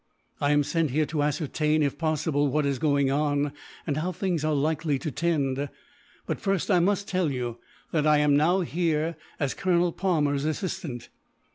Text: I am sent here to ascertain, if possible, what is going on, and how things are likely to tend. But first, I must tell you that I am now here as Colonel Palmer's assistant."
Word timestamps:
I 0.39 0.49
am 0.51 0.63
sent 0.63 0.89
here 0.89 1.05
to 1.05 1.21
ascertain, 1.21 1.83
if 1.83 1.95
possible, 1.99 2.47
what 2.47 2.65
is 2.65 2.79
going 2.79 3.11
on, 3.11 3.53
and 3.85 3.97
how 3.97 4.11
things 4.11 4.43
are 4.43 4.55
likely 4.55 4.97
to 4.97 5.11
tend. 5.11 5.69
But 6.25 6.41
first, 6.41 6.71
I 6.71 6.79
must 6.79 7.07
tell 7.07 7.29
you 7.31 7.59
that 7.91 8.07
I 8.07 8.17
am 8.17 8.35
now 8.35 8.61
here 8.61 9.15
as 9.39 9.53
Colonel 9.53 9.91
Palmer's 9.91 10.43
assistant." 10.43 11.09